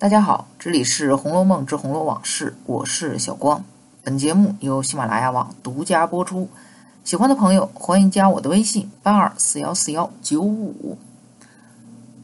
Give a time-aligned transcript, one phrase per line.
[0.00, 3.64] 大家好，这里是《红楼梦之红楼往事》，我是小光。
[4.04, 6.48] 本节目由喜马拉雅网独家播出。
[7.02, 10.98] 喜欢的朋友欢迎加我的微信：八二四幺四幺九五五。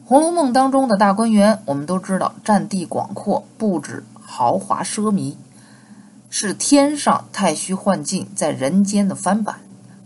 [0.09, 5.35] 《红楼梦》当中的大观园，我们都知道占地广阔，布置豪华奢靡，
[6.31, 9.57] 是天上太虚幻境在人间的翻版。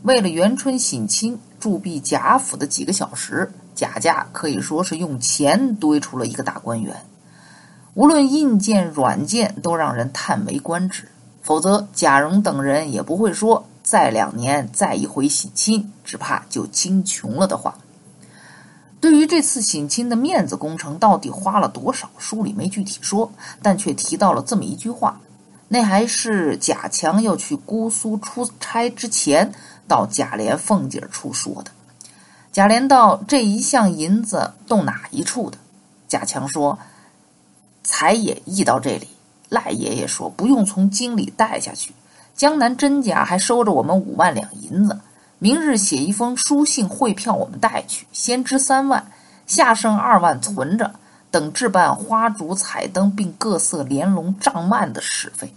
[0.05, 6.97] 为了元春省亲驻跸贾府的几个小时，贾家可以说是用钱堆出了一个大观园。
[7.99, 11.09] 无论硬件、软件，都让人叹为观止。
[11.43, 17.75] 否则，贾蓉等人也不会说再两年再一回省亲，只怕就清穷了的话。
[19.01, 23.33] 对于这次省亲的面子工程到底花了多少，书里没具体说，
[23.63, 25.21] 但却提到了这么一句话：
[25.67, 29.53] 那还是贾强要去姑苏出差之前，
[29.89, 31.73] 到贾琏、凤姐处说的。
[32.53, 35.59] 贾琏道：“这一项银子动哪一处的？”
[36.07, 36.79] 贾强说。
[37.91, 39.09] 财也溢到这里，
[39.49, 41.95] 赖爷爷说不用从京里带下去，
[42.37, 45.01] 江南甄家还收着我们五万两银子，
[45.39, 49.11] 明日写一封书信汇票，我们带去，先支三万，
[49.47, 50.97] 下剩二万存着，
[51.31, 55.55] 等置办花烛彩灯并各色帘笼帐幔的使费。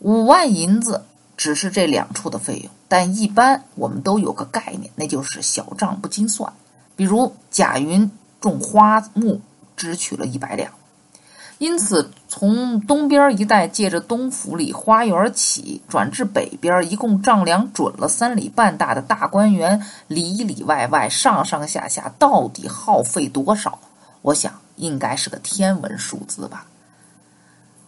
[0.00, 1.04] 五万银子
[1.36, 6.52] 只是这两处的费用，但一般我们都有个概念，那就是小账不经算。
[6.96, 8.10] 比如贾云
[8.40, 9.40] 种花木，
[9.76, 10.72] 只取了一百两。
[11.58, 23.78] 因此，从东边一带借着东府里花园起，转至北边，一共丈量准了三里半大的大观园，里里外外、上上下下，到底耗费多少？
[24.20, 26.66] 我想应该是个天文数字吧。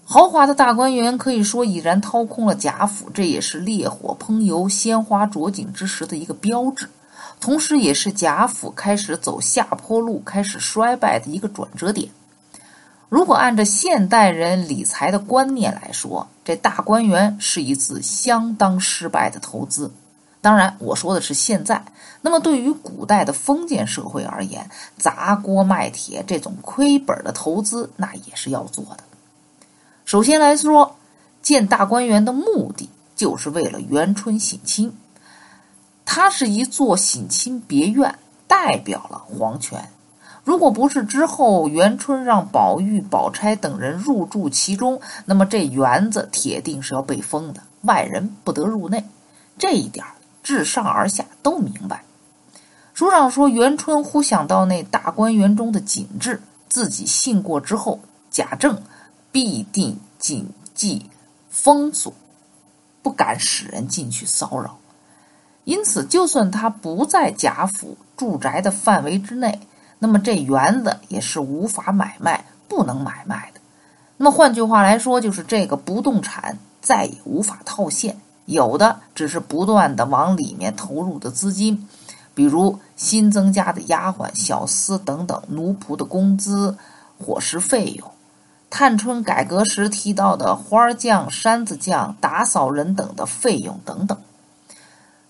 [0.05, 6.88] 豪华的大观园可以说已然掏空了贾府，这也是烈火烹油、鲜花着锦之时的一个标志，
[7.38, 12.08] 同时也是贾府开始走下坡路、开始衰败的一个转折点。
[13.08, 19.90] 如果按照现代人理财的观念来说，这大观园是一次相当失败的投资。
[20.41, 21.82] 当然，我说的是现在。
[22.20, 28.98] 那么，对于古代的封建社会而言，砸锅卖铁这种亏本的投资，那也是要做的。
[30.04, 30.97] 首先来说，
[31.42, 34.97] 建大观园的目的就是为了元春省亲，
[36.04, 39.88] 它是一座省亲别院，代表了皇权。
[40.44, 49.04] 如果不是之后元春让宝玉、宝钗等人入住其中，那么这园子铁定是要被封的，外人不得入内。
[49.59, 50.04] 这一点
[50.43, 52.03] 自上而下都明白。
[52.94, 58.00] 书上说，元春忽想到那大观园中的景致，自己信过之后，
[58.31, 58.82] 贾政
[59.31, 61.06] 必定谨记
[61.50, 62.12] 封锁，
[63.03, 64.78] 不敢使人进去骚扰。
[65.65, 69.60] 因此，就算他不在贾府住宅的范围之内。
[70.00, 73.60] 那么这园子也是无法买卖、不能买卖的。
[74.16, 78.16] 那么换句话来说，就是这个不动产再也无法套现，
[78.47, 81.88] 有的只是不断的往里面投入的资金，
[82.34, 86.76] 比如新增加的丫鬟、小厮等等奴仆的工资、
[87.19, 88.10] 伙食费用，
[88.70, 94.16] 探春改革时提到的花匠、山子匠、打扫人等的费用等等。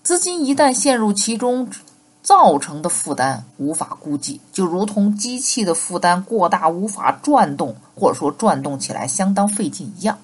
[0.02, 1.66] 资金一旦陷入其中。
[2.22, 10.18] 造成的负担无法估计，就如同机器的负担过大无法转动，或者说转动起来相当费劲一样。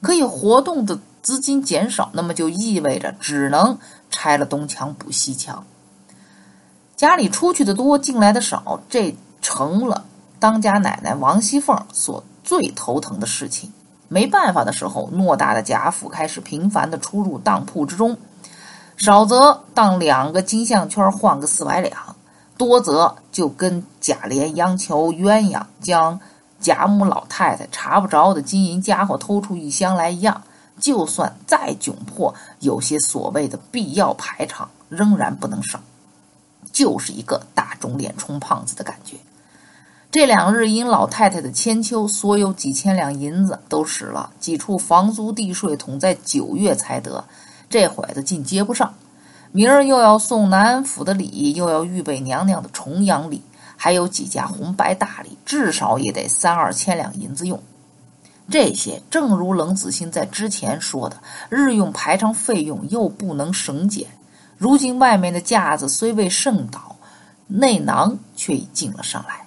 [0.00, 3.78] 可以活动的资金减少，那么就意味着只能
[4.10, 5.64] 拆了东墙补西墙。
[6.96, 10.04] 家里出去的多，进来的少，这成了
[10.38, 13.72] 当家奶奶王熙凤所最头疼的事情。
[14.08, 18.16] 没办法的时候，偌大的贾府开始频繁的出入当铺之中。
[19.02, 22.14] 少则当两个金项圈换个四百两，
[22.56, 26.20] 多则就跟贾琏央求鸳鸯将
[26.60, 30.44] 贾母老太太查不着的金银家伙偷出一箱来一样。
[30.78, 35.80] 就算再窘迫，有些所谓的必要排场仍然不能少，
[36.72, 39.16] 就是一个打肿脸充胖子的感觉。
[40.12, 47.24] 这两日因老太太的千秋，所有几千两银子都使了，几处房租地税统在九月才得。
[47.72, 48.94] 这会子竟接不上，
[49.50, 53.42] 明儿又要送南安府的礼，又要预备娘娘的重阳礼，
[53.78, 57.60] 还有几家红白大礼，至少也得三二千两银子用。
[58.50, 61.16] 这些正如冷子兴在之前说的，
[61.48, 64.06] 日用排场费用又不能省减。
[64.58, 66.96] 如今外面的架子虽未盛倒，
[67.46, 69.46] 内囊却已进了上来。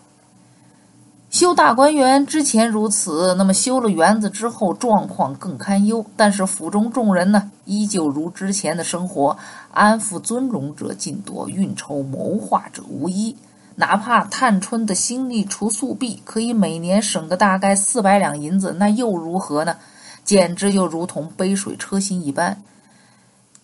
[1.35, 6.05] 修大观园之前如此，那么修了园子之后状况更堪忧。
[6.15, 9.37] 但是府中众人呢，依旧如之前的生活，
[9.73, 13.35] 安抚尊荣者尽多，运筹谋划者无一。
[13.75, 19.75] 哪怕探春的心力除宿币可以每年省个大概四百两银子，那又如何呢？
[20.23, 22.63] 简直就如同杯水车薪一般。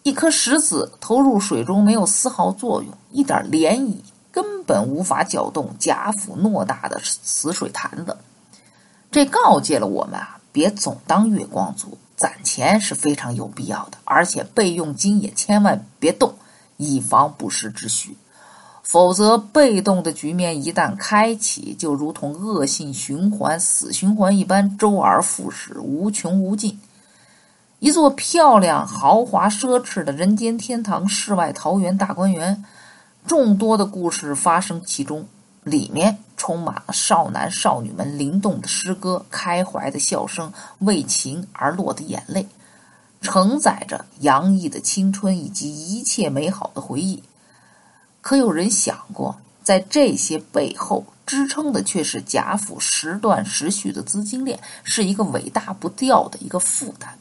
[0.04, 3.96] 一颗石子投入水中没有丝毫作用，一点涟漪
[4.32, 8.18] 根本无法搅动贾府偌大的死水潭子。
[9.12, 16.36] 这告诫了我们啊，别总当月光族，攒钱是非常有必要的，而且备用金也千万别动，
[16.78, 18.16] 以防不时之需。
[18.84, 26.80] 否则，被动的局面一旦开启，就如同恶性循环、死循环一般，周而复始，无穷无尽。
[27.80, 32.64] 一座漂亮、豪华、奢侈的人间天堂——世外桃源大观园，
[33.26, 35.26] 众多的故事发生其中，
[35.64, 42.48] 里面充满了少男少女们灵动的诗歌、开怀的笑声、为情而落的眼泪，
[43.22, 47.24] 承载着洋溢的青春以及一切美好的回忆。
[48.22, 57.18] 可有人想过，在这些背后支撑的却是贾府时断时续的资金链，是一个尾大不掉的一个负担。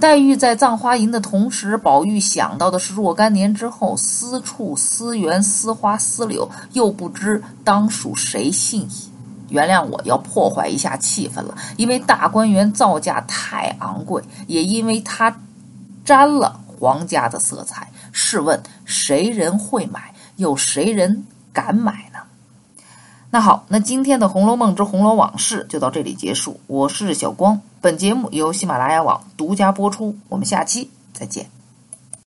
[0.00, 9.10] 黛玉在葬花吟的同时，宝玉想到的是若干年之后，私处私园丝花丝柳，又不知当属谁信矣。
[9.50, 15.34] 原谅我要破坏一下气氛了，因为大观园造价太昂贵，也因为它
[16.04, 17.88] 沾了皇家的色彩。
[18.10, 20.12] 试问谁人会买？
[20.36, 22.13] 又谁人敢买呢？
[23.34, 26.60] 那好，那今天的《红楼梦之红楼往事》就到这里结束。
[26.68, 30.16] 我是小光，本节目由喜马拉雅网独家播出。
[30.28, 31.53] 我们下期再见。